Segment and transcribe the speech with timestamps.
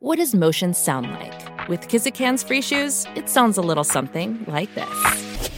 [0.00, 1.68] What does motion sound like?
[1.68, 5.50] With Kizik hands free shoes, it sounds a little something like this.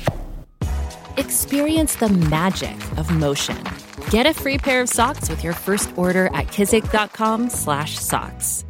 [1.19, 3.63] Experience the magic of motion.
[4.09, 8.65] Get a free pair of socks with your first order at kizik.com/socks.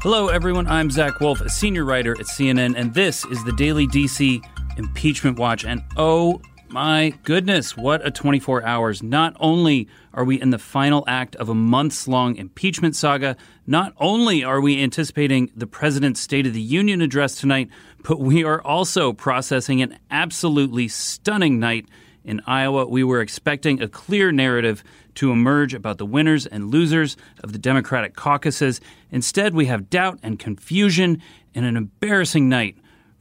[0.00, 0.66] Hello, everyone.
[0.66, 4.40] I'm Zach Wolf, a senior writer at CNN, and this is the Daily DC
[4.78, 5.66] Impeachment Watch.
[5.66, 9.02] And oh my goodness, what a 24 hours.
[9.02, 13.94] Not only are we in the final act of a months long impeachment saga, not
[13.98, 17.68] only are we anticipating the president's State of the Union address tonight,
[18.02, 21.86] but we are also processing an absolutely stunning night
[22.24, 22.86] in Iowa.
[22.86, 24.82] We were expecting a clear narrative
[25.16, 28.80] to emerge about the winners and losers of the Democratic caucuses.
[29.10, 31.22] Instead, we have doubt and confusion
[31.54, 32.76] and an embarrassing night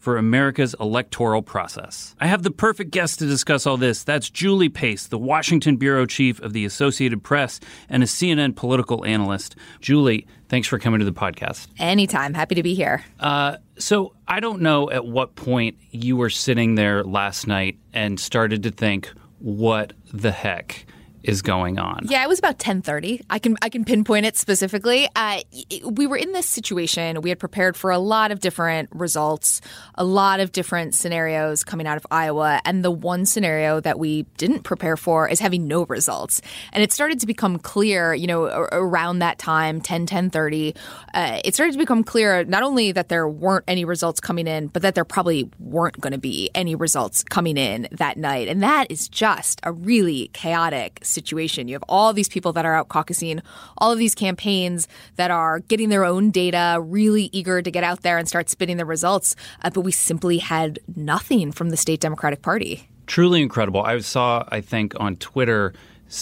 [0.05, 2.13] for America's electoral process.
[2.19, 4.03] I have the perfect guest to discuss all this.
[4.03, 7.59] That's Julie Pace, the Washington bureau chief of the Associated Press
[7.89, 9.55] and a CNN political analyst.
[9.81, 11.69] Julie, thanks for coming to the podcast.
[11.79, 12.35] Anytime.
[12.35, 13.03] Happy to be here.
[13.19, 18.19] Uh, so I don't know at what point you were sitting there last night and
[18.19, 20.85] started to think, what the heck?
[21.25, 22.01] Is going on.
[22.07, 23.21] Yeah, it was about 10:30.
[23.29, 25.09] I can I can pinpoint it specifically.
[25.15, 25.41] Uh,
[25.83, 27.21] we were in this situation.
[27.21, 29.61] We had prepared for a lot of different results,
[29.95, 34.23] a lot of different scenarios coming out of Iowa, and the one scenario that we
[34.37, 36.41] didn't prepare for is having no results.
[36.71, 40.75] And it started to become clear, you know, around that time, 10 10:30,
[41.13, 44.67] uh, it started to become clear not only that there weren't any results coming in,
[44.67, 48.47] but that there probably weren't going to be any results coming in that night.
[48.47, 50.99] And that is just a really chaotic.
[51.23, 53.41] You have all these people that are out caucusing,
[53.77, 58.01] all of these campaigns that are getting their own data, really eager to get out
[58.01, 59.35] there and start spitting the results.
[59.63, 62.87] Uh, but we simply had nothing from the state Democratic Party.
[63.07, 63.81] Truly incredible.
[63.81, 65.73] I saw, I think, on Twitter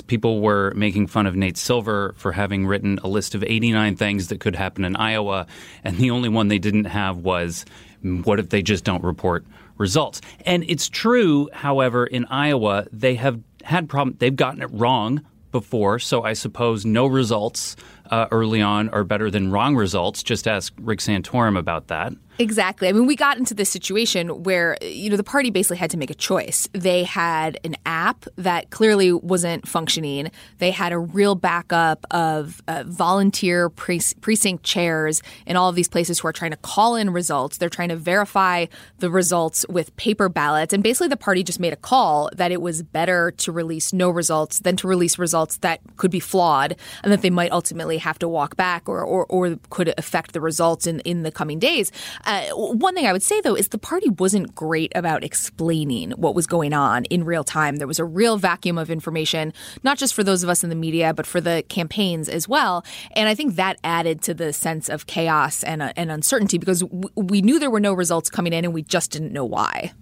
[0.08, 4.28] people were making fun of Nate Silver for having written a list of 89 things
[4.28, 5.46] that could happen in Iowa,
[5.84, 7.66] and the only one they didn't have was
[8.02, 9.46] what if they just don't report
[9.78, 10.22] results?
[10.46, 14.16] And it's true, however, in Iowa, they have had problem.
[14.20, 17.76] They've gotten it wrong before, so I suppose no results
[18.10, 20.24] uh, early on are better than wrong results.
[20.24, 22.14] Just ask Rick Santorum about that.
[22.40, 22.88] Exactly.
[22.88, 25.98] I mean, we got into this situation where, you know, the party basically had to
[25.98, 26.68] make a choice.
[26.74, 30.32] They had an app that clearly wasn't functioning.
[30.58, 35.88] They had a real backup of uh, volunteer pre- precinct chairs in all of these
[35.88, 37.60] places who are trying to call in results.
[37.60, 38.66] They're trying to verify
[38.98, 40.74] the results with paper ballots.
[40.74, 44.10] And basically, the party just made a call that it was better to release no
[44.10, 48.20] results than to release results that could be flawed and that they might ultimately have
[48.20, 51.92] to walk back or, or, or could affect the results in, in the coming days.
[52.26, 56.36] Uh, one thing I would say, though, is the party wasn't great about explaining what
[56.36, 57.78] was going on in real time.
[57.78, 59.54] There was a real vacuum of information,
[59.84, 62.86] not just for those of us in the media, but for the campaigns as well.
[63.12, 66.82] And I think that added to the sense of chaos and, uh, and uncertainty because
[66.82, 69.94] w- we knew there were no results coming in and we just didn't know why.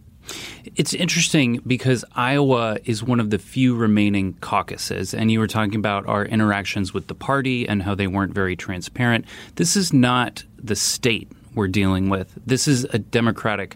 [0.75, 5.75] It's interesting because Iowa is one of the few remaining caucuses, and you were talking
[5.75, 9.25] about our interactions with the party and how they weren't very transparent.
[9.56, 12.38] This is not the state we're dealing with.
[12.46, 13.75] This is a Democratic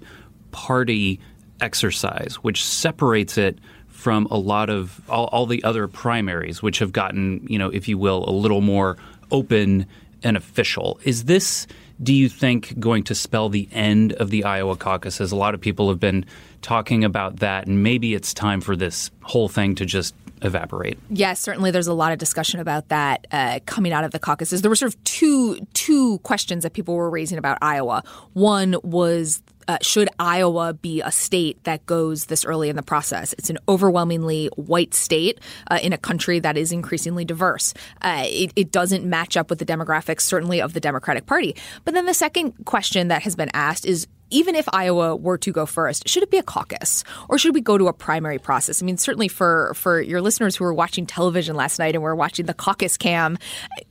[0.52, 1.20] Party
[1.60, 6.92] exercise, which separates it from a lot of all, all, the other primaries, which have
[6.92, 8.98] gotten, you know, if you will, a little more
[9.32, 9.86] open
[10.24, 11.00] and official.
[11.04, 11.66] Is this,
[12.02, 15.32] do you think, going to spell the end of the Iowa caucuses?
[15.32, 16.26] A lot of people have been
[16.62, 20.98] talking about that, and maybe it's time for this whole thing to just evaporate.
[21.10, 21.72] Yes, certainly.
[21.72, 24.62] There's a lot of discussion about that uh, coming out of the caucuses.
[24.62, 28.04] There were sort of two two questions that people were raising about Iowa.
[28.34, 33.34] One was uh, should Iowa be a state that goes this early in the process?
[33.34, 35.40] It's an overwhelmingly white state
[35.70, 37.74] uh, in a country that is increasingly diverse.
[38.02, 41.56] Uh, it, it, doesn't match up with the demographics, certainly, of the Democratic Party.
[41.86, 45.52] But then the second question that has been asked is even if Iowa were to
[45.54, 48.82] go first, should it be a caucus or should we go to a primary process?
[48.82, 52.18] I mean, certainly for for your listeners who were watching television last night and were
[52.18, 53.38] watching the caucus cam,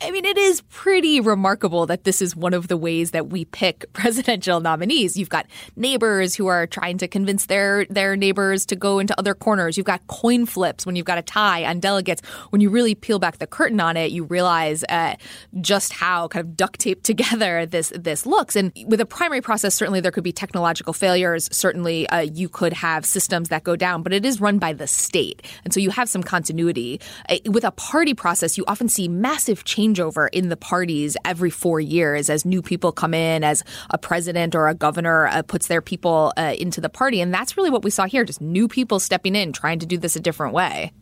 [0.02, 3.46] I mean, it is pretty remarkable that this is one of the ways that we
[3.46, 5.17] pick presidential nominees.
[5.17, 5.46] You've got
[5.76, 9.79] neighbors who are trying to convince their their neighbors to go into other corners.
[9.79, 12.20] You've got coin flips when you've got a tie on delegates.
[12.50, 15.14] When you really peel back the curtain on it, you realize uh,
[15.62, 18.56] just how kind of duct taped together this this looks.
[18.56, 21.48] And with a primary process, certainly there could be technological failures.
[21.52, 24.86] Certainly, uh, you could have systems that go down, but it is run by the
[24.86, 25.42] state.
[25.64, 27.00] And so you have some continuity.
[27.28, 31.81] Uh, with a party process, you often see massive changeover in the parties every four
[31.81, 35.81] years as new people come in, as a president or a governor uh, puts their
[35.81, 37.20] people uh, into the party.
[37.20, 39.98] And that's really what we saw here just new people stepping in, trying to do
[39.98, 40.92] this a different way.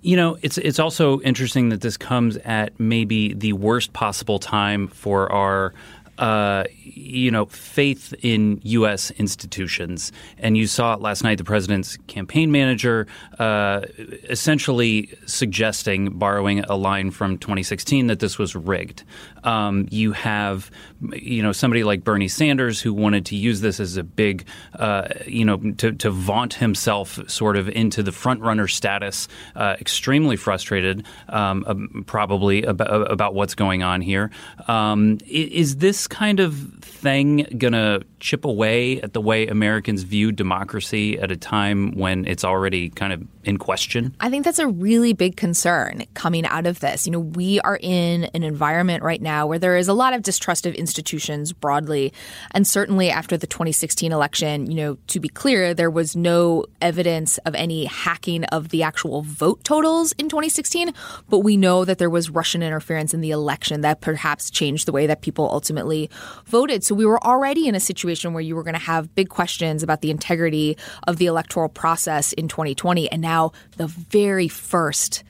[0.00, 4.88] You know, it's it's also interesting that this comes at maybe the worst possible time
[4.88, 5.74] for our
[6.18, 9.10] uh, you know, faith in U.S.
[9.12, 10.12] institutions.
[10.38, 11.38] And you saw it last night.
[11.38, 13.06] The president's campaign manager
[13.38, 19.04] uh, essentially suggesting, borrowing a line from 2016, that this was rigged.
[19.44, 20.70] Um, you have,
[21.12, 25.08] you know, somebody like Bernie Sanders who wanted to use this as a big, uh,
[25.26, 29.28] you know, to, to, vaunt himself sort of into the front runner status.
[29.54, 34.30] Uh, extremely frustrated, um, probably about, about, what's going on here.
[34.66, 40.32] Um, is this kind of thing going to chip away at the way Americans view
[40.32, 44.14] democracy at a time when it's already kind of in question?
[44.20, 47.06] I think that's a really big concern coming out of this.
[47.06, 50.22] You know, we are in an environment right now where there is a lot of
[50.22, 52.12] distrust of institutions broadly.
[52.52, 57.38] And certainly after the 2016 election, you know, to be clear, there was no evidence
[57.38, 60.92] of any hacking of the actual vote totals in 2016.
[61.28, 64.92] But we know that there was Russian interference in the election that perhaps changed the
[64.92, 65.97] way that people ultimately
[66.46, 66.84] voted.
[66.84, 69.82] So we were already in a situation where you were going to have big questions
[69.82, 73.10] about the integrity of the electoral process in 2020.
[73.10, 75.24] And now the very first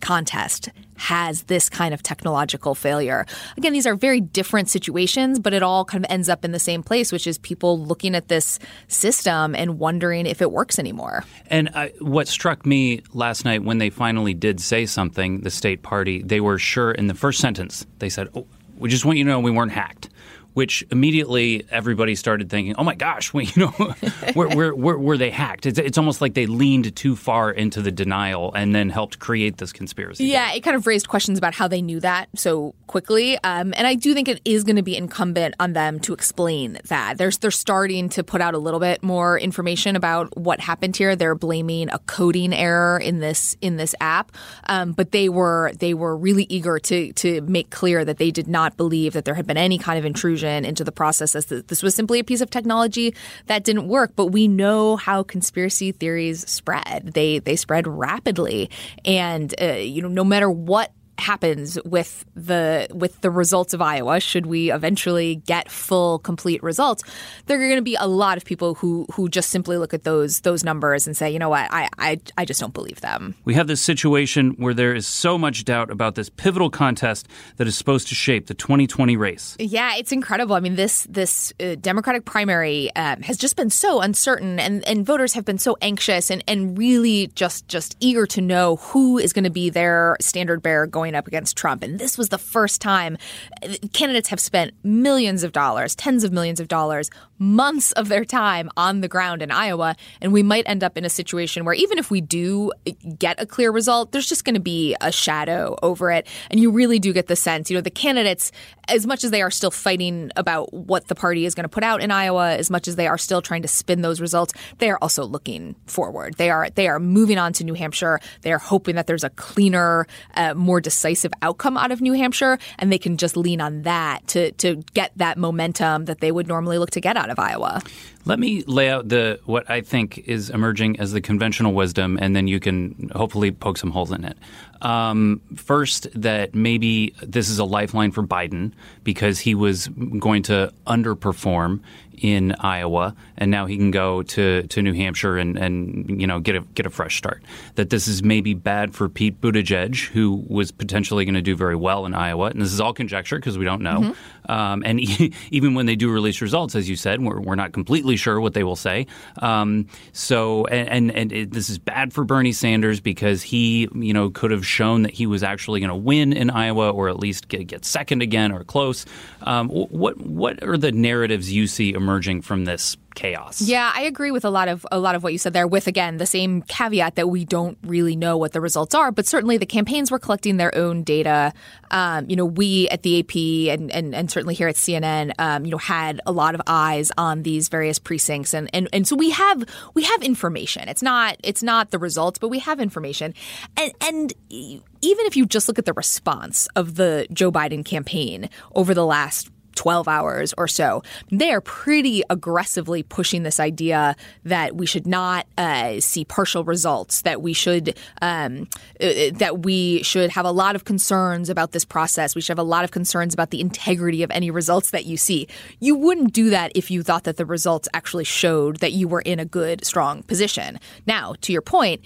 [0.00, 3.26] contest has this kind of technological failure.
[3.56, 6.58] Again, these are very different situations, but it all kind of ends up in the
[6.58, 11.24] same place, which is people looking at this system and wondering if it works anymore.
[11.48, 15.82] And uh, what struck me last night when they finally did say something, the state
[15.82, 19.24] party, they were sure in the first sentence, they said, oh, we just want you
[19.24, 20.10] to know we weren't hacked
[20.54, 23.94] which immediately everybody started thinking, "Oh my gosh, we, you know,
[24.34, 27.92] were, were, were, they hacked?" It's, it's, almost like they leaned too far into the
[27.92, 30.24] denial and then helped create this conspiracy.
[30.24, 33.86] Yeah, it kind of raised questions about how they knew that so quickly, um, and
[33.86, 37.18] I do think it is going to be incumbent on them to explain that.
[37.18, 41.16] They're they're starting to put out a little bit more information about what happened here.
[41.16, 44.32] They're blaming a coding error in this in this app,
[44.68, 48.46] um, but they were they were really eager to to make clear that they did
[48.46, 51.46] not believe that there had been any kind of intrusion intrusion into the process as
[51.46, 53.14] this was simply a piece of technology
[53.46, 54.12] that didn't work.
[54.16, 57.12] But we know how conspiracy theories spread.
[57.14, 58.70] They they spread rapidly,
[59.04, 64.20] and uh, you know no matter what happens with the with the results of Iowa
[64.20, 67.02] should we eventually get full complete results
[67.46, 70.04] there are going to be a lot of people who who just simply look at
[70.04, 71.68] those those numbers and say you know what?
[71.70, 73.34] I I, I just don't believe them.
[73.44, 77.66] We have this situation where there is so much doubt about this pivotal contest that
[77.66, 79.56] is supposed to shape the 2020 race.
[79.58, 80.54] Yeah it's incredible.
[80.54, 85.04] I mean this this uh, Democratic primary um, has just been so uncertain and and
[85.04, 89.32] voters have been so anxious and and really just just eager to know who is
[89.32, 91.82] going to be their standard bearer going going up against Trump.
[91.82, 93.18] And this was the first time
[93.62, 98.24] uh, candidates have spent millions of dollars, tens of millions of dollars, months of their
[98.24, 99.96] time on the ground in Iowa.
[100.20, 102.72] And we might end up in a situation where even if we do
[103.18, 106.26] get a clear result, there's just going to be a shadow over it.
[106.50, 108.52] And you really do get the sense, you know, the candidates,
[108.88, 111.82] as much as they are still fighting about what the party is going to put
[111.82, 114.90] out in Iowa, as much as they are still trying to spin those results, they
[114.90, 116.34] are also looking forward.
[116.34, 118.20] They are they are moving on to New Hampshire.
[118.42, 122.58] They are hoping that there's a cleaner, uh, more decisive outcome out of New Hampshire,
[122.78, 126.46] and they can just lean on that to to get that momentum that they would
[126.46, 127.82] normally look to get of Iowa.
[128.26, 132.34] Let me lay out the what I think is emerging as the conventional wisdom, and
[132.34, 134.38] then you can hopefully poke some holes in it.
[134.80, 140.72] Um, first, that maybe this is a lifeline for Biden because he was going to
[140.86, 141.80] underperform
[142.18, 146.40] in Iowa, and now he can go to, to New Hampshire and, and you know
[146.40, 147.42] get a get a fresh start.
[147.74, 151.76] That this is maybe bad for Pete Buttigieg, who was potentially going to do very
[151.76, 154.00] well in Iowa, and this is all conjecture because we don't know.
[154.00, 154.52] Mm-hmm.
[154.52, 155.00] Um, and
[155.50, 158.54] even when they do release results, as you said, we're, we're not completely sure what
[158.54, 159.06] they will say.
[159.40, 164.12] Um, so and and, and it, this is bad for Bernie Sanders because he you
[164.12, 167.18] know could have shown that he was actually going to win in Iowa or at
[167.18, 169.06] least get, get second again or close.
[169.42, 173.62] Um, what what are the narratives you see emerging from this chaos.
[173.62, 175.66] Yeah, I agree with a lot of a lot of what you said there.
[175.66, 179.26] With again the same caveat that we don't really know what the results are, but
[179.26, 181.52] certainly the campaigns were collecting their own data.
[181.90, 185.64] Um, you know, we at the AP and and, and certainly here at CNN, um,
[185.64, 189.16] you know, had a lot of eyes on these various precincts, and, and and so
[189.16, 190.88] we have we have information.
[190.88, 193.34] It's not it's not the results, but we have information,
[193.76, 198.50] and and even if you just look at the response of the Joe Biden campaign
[198.74, 201.02] over the last 12 hours or so.
[201.30, 207.22] They are pretty aggressively pushing this idea that we should not uh, see partial results,
[207.22, 208.68] that we should um,
[209.00, 212.34] uh, that we should have a lot of concerns about this process.
[212.34, 215.16] We should have a lot of concerns about the integrity of any results that you
[215.16, 215.48] see.
[215.80, 219.20] You wouldn't do that if you thought that the results actually showed that you were
[219.20, 220.78] in a good, strong position.
[221.06, 222.02] Now, to your point,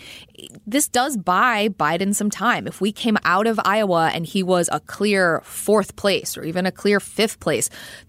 [0.66, 2.66] this does buy Biden some time.
[2.66, 6.66] If we came out of Iowa and he was a clear fourth place or even
[6.66, 7.57] a clear fifth place,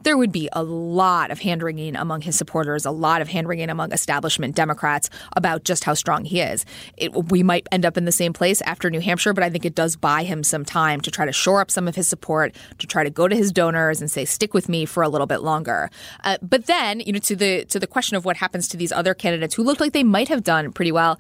[0.04, 3.48] there would be a lot of hand wringing among his supporters, a lot of hand
[3.48, 6.66] wringing among establishment Democrats about just how strong he is.
[6.98, 9.66] It, we might end up in the same place after New Hampshire, but I think
[9.66, 12.56] it does buy him some time to try to shore up some of his support,
[12.78, 15.28] to try to go to his donors and say, "Stick with me for a little
[15.28, 15.90] bit longer."
[16.24, 18.92] Uh, but then, you know, to the to the question of what happens to these
[18.92, 21.20] other candidates who looked like they might have done pretty well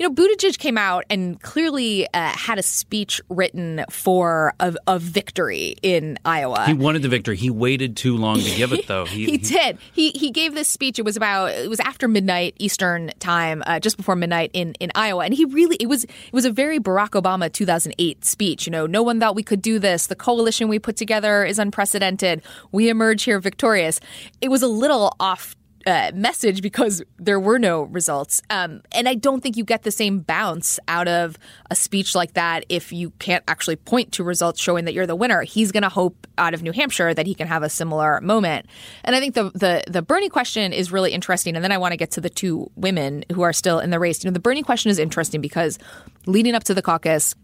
[0.00, 4.98] you know, Buttigieg came out and clearly uh, had a speech written for a, a,
[4.98, 6.64] victory in Iowa.
[6.64, 7.36] He wanted the victory.
[7.36, 9.04] He waited too long to give it, though.
[9.10, 9.78] He, he, he did.
[9.92, 10.98] He he gave this speech.
[10.98, 14.90] It was about it was after midnight Eastern time, uh, just before midnight in in
[14.94, 18.66] Iowa, and he really it was it was a very Barack Obama 2008 speech.
[18.66, 20.06] You know, no one thought we could do this.
[20.06, 22.42] The coalition we put together is unprecedented.
[22.72, 24.00] We emerge here victorious.
[24.40, 28.42] It was a little off uh, message because there were no results.
[28.50, 31.38] Um, and I don't think you get the same bounce out of
[31.70, 35.16] a speech like that if you can't actually point to results showing that you're the
[35.16, 35.42] winner.
[35.42, 38.66] He's going to hope out of New Hampshire that he can have a similar moment.
[39.04, 41.56] And I think the, the the Bernie question is really interesting.
[41.56, 43.98] And then I want to get to the two women who are still in the
[43.98, 44.22] race.
[44.22, 45.78] You know, the Bernie question is interesting because
[46.26, 47.34] leading up to the caucus,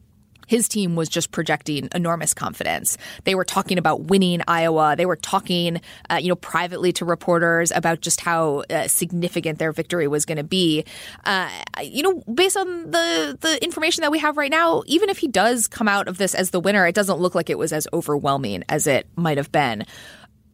[0.47, 2.97] his team was just projecting enormous confidence.
[3.25, 4.95] They were talking about winning Iowa.
[4.97, 9.73] They were talking, uh, you know, privately to reporters about just how uh, significant their
[9.73, 10.85] victory was going to be.
[11.25, 11.51] Uh,
[11.83, 15.29] you know, based on the the information that we have right now, even if he
[15.29, 17.87] does come out of this as the winner, it doesn't look like it was as
[17.93, 19.85] overwhelming as it might have been.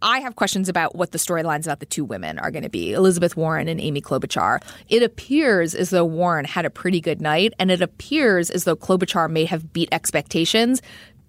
[0.02, 2.92] I have questions about what the storylines about the two women are going to be
[2.92, 4.60] Elizabeth Warren and Amy Klobuchar.
[4.88, 8.76] It appears as though Warren had a pretty good night, and it appears as though
[8.76, 10.82] Klobuchar may have beat expectations.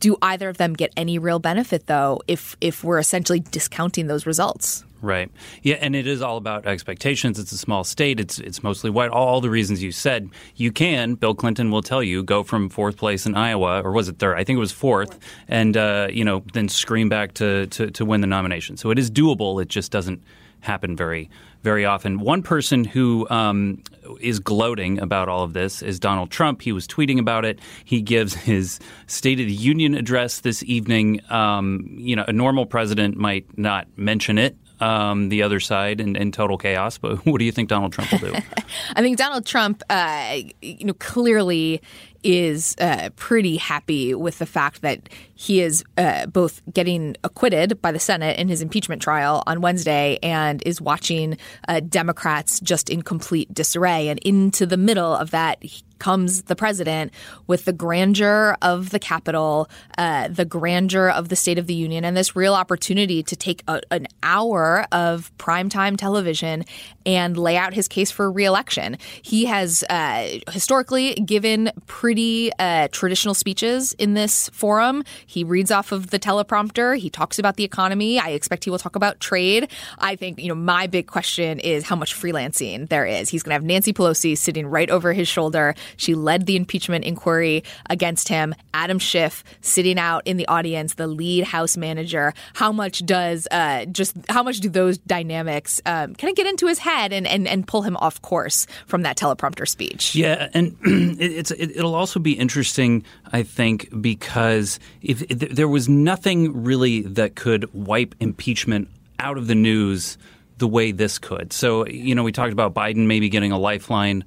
[0.03, 4.25] Do either of them get any real benefit, though, if, if we're essentially discounting those
[4.25, 4.83] results?
[5.01, 5.31] Right.
[5.61, 7.39] Yeah, and it is all about expectations.
[7.39, 8.19] It's a small state.
[8.19, 9.11] It's it's mostly white.
[9.11, 10.29] All the reasons you said.
[10.57, 11.15] You can.
[11.15, 14.35] Bill Clinton will tell you go from fourth place in Iowa, or was it third?
[14.35, 15.17] I think it was fourth,
[15.47, 18.75] and uh, you know then scream back to, to to win the nomination.
[18.75, 19.61] So it is doable.
[19.61, 20.21] It just doesn't
[20.59, 21.29] happen very
[21.63, 22.19] very often.
[22.19, 23.81] One person who um,
[24.19, 26.61] is gloating about all of this is Donald Trump.
[26.61, 27.59] He was tweeting about it.
[27.85, 31.21] He gives his State of the Union address this evening.
[31.31, 36.15] Um, you know, a normal president might not mention it um, the other side in,
[36.15, 36.97] in, total chaos.
[36.97, 38.33] But what do you think Donald Trump will do?
[38.95, 41.81] I think Donald Trump, uh, you know, clearly
[42.23, 47.91] is uh, pretty happy with the fact that he is uh, both getting acquitted by
[47.91, 51.37] the Senate in his impeachment trial on Wednesday and is watching
[51.67, 54.07] uh, Democrats just in complete disarray.
[54.07, 55.61] And into the middle of that,
[56.03, 57.13] comes the president
[57.47, 62.03] with the grandeur of the Capitol, uh, the grandeur of the State of the Union,
[62.03, 66.65] and this real opportunity to take a, an hour of primetime television
[67.05, 68.97] and lay out his case for reelection.
[69.21, 75.03] He has uh, historically given pretty uh, traditional speeches in this forum.
[75.25, 76.97] He reads off of the teleprompter.
[76.97, 78.19] He talks about the economy.
[78.19, 79.69] I expect he will talk about trade.
[79.99, 83.29] I think, you know, my big question is how much freelancing there is.
[83.29, 85.75] He's going to have Nancy Pelosi sitting right over his shoulder.
[85.97, 88.55] She led the impeachment inquiry against him.
[88.73, 92.33] Adam Schiff sitting out in the audience, the lead House manager.
[92.53, 96.67] How much does uh, just how much do those dynamics um, kind of get into
[96.67, 100.15] his head and, and and pull him off course from that teleprompter speech?
[100.15, 105.89] Yeah, and it's it, will also be interesting, I think, because if, if there was
[105.89, 110.17] nothing really that could wipe impeachment out of the news
[110.57, 111.51] the way this could.
[111.51, 114.23] So, you know, we talked about Biden maybe getting a lifeline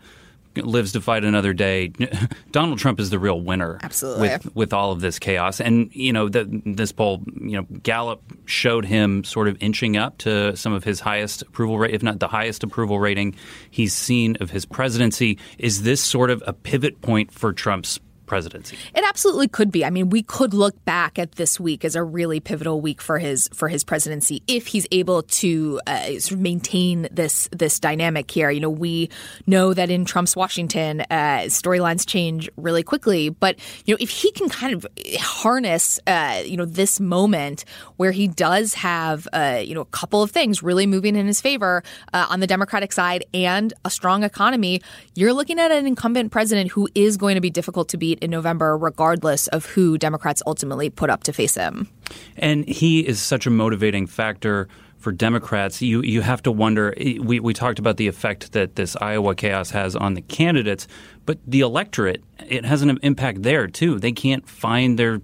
[0.57, 1.89] lives to fight another day.
[2.51, 3.79] Donald Trump is the real winner.
[3.83, 4.29] Absolutely.
[4.29, 5.61] With, with all of this chaos.
[5.61, 10.19] And, you know, the, this poll, you know, Gallup showed him sort of inching up
[10.19, 13.35] to some of his highest approval rate, if not the highest approval rating
[13.71, 15.39] he's seen of his presidency.
[15.59, 18.77] Is this sort of a pivot point for Trump's presidency.
[18.95, 19.85] It absolutely could be.
[19.85, 23.19] I mean, we could look back at this week as a really pivotal week for
[23.19, 28.51] his for his presidency if he's able to uh, maintain this this dynamic here.
[28.51, 29.11] You know, we
[29.47, 34.31] know that in Trump's Washington, uh, storylines change really quickly, but you know, if he
[34.33, 34.87] can kind of
[35.21, 37.65] harness uh, you know this moment
[37.97, 41.41] where he does have uh, you know a couple of things really moving in his
[41.41, 44.81] favor uh, on the Democratic side and a strong economy,
[45.15, 48.25] you're looking at an incumbent president who is going to be difficult to beat seat
[48.25, 51.89] in November, regardless of who Democrats ultimately put up to face him.
[52.37, 54.69] And he is such a motivating factor
[54.99, 55.83] for Democrats.
[55.83, 56.95] You you have to wonder.
[56.97, 60.89] Eh, we we talked about the effect that this Iowa chaos has on the candidates,
[61.27, 63.99] but the electorate it has an impact there too.
[63.99, 65.21] They can't find their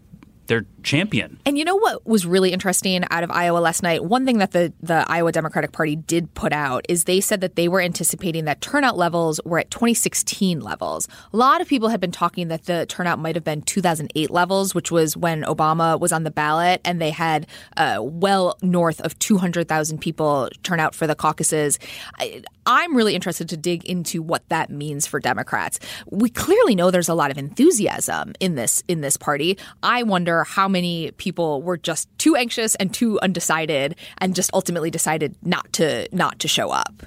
[0.46, 1.38] their champion.
[1.46, 4.04] And you know what was really interesting out of Iowa last night?
[4.04, 7.56] One thing that the, the Iowa Democratic Party did put out is they said that
[7.56, 11.08] they were anticipating that turnout levels were at 2016 levels.
[11.32, 14.74] A lot of people had been talking that the turnout might have been 2008 levels,
[14.74, 17.46] which was when Obama was on the ballot and they had
[17.76, 21.78] uh, well north of 200,000 people turn out for the caucuses.
[22.18, 25.80] I, I'm really interested to dig into what that means for Democrats.
[26.10, 29.58] We clearly know there's a lot of enthusiasm in this in this party.
[29.82, 34.90] I wonder how many people were just too anxious and too undecided and just ultimately
[34.90, 37.04] decided not to not to show up.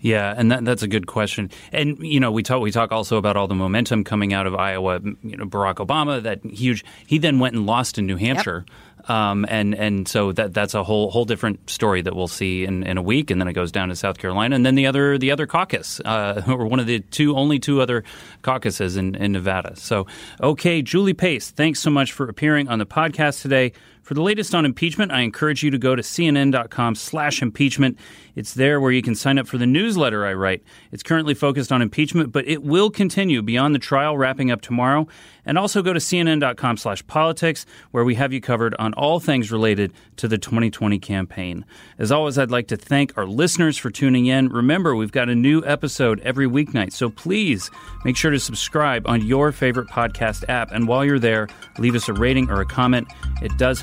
[0.00, 1.50] Yeah, and that, that's a good question.
[1.72, 4.54] And you know, we talk we talk also about all the momentum coming out of
[4.54, 5.00] Iowa.
[5.22, 6.84] You know, Barack Obama, that huge.
[7.06, 8.64] He then went and lost in New Hampshire.
[8.66, 8.76] Yep.
[9.08, 12.82] Um, and and so that that's a whole whole different story that we'll see in,
[12.84, 15.18] in a week, and then it goes down to South Carolina, and then the other
[15.18, 18.04] the other caucus, uh, or one of the two only two other
[18.42, 19.76] caucuses in, in Nevada.
[19.76, 20.06] So
[20.40, 23.72] okay, Julie Pace, thanks so much for appearing on the podcast today.
[24.04, 27.98] For the latest on impeachment, I encourage you to go to cnn.com slash impeachment.
[28.34, 30.62] It's there where you can sign up for the newsletter I write.
[30.92, 35.08] It's currently focused on impeachment, but it will continue beyond the trial wrapping up tomorrow.
[35.46, 39.52] And also go to cnn.com slash politics, where we have you covered on all things
[39.52, 41.64] related to the 2020 campaign.
[41.98, 44.48] As always, I'd like to thank our listeners for tuning in.
[44.48, 47.70] Remember, we've got a new episode every weeknight, so please
[48.04, 50.72] make sure to subscribe on your favorite podcast app.
[50.72, 53.06] And while you're there, leave us a rating or a comment.
[53.42, 53.82] It does